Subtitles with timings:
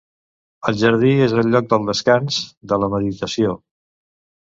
[0.71, 3.57] El jardí és el lloc del descans, de la meditació.